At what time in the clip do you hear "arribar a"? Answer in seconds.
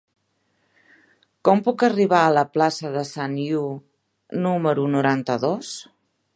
1.89-2.33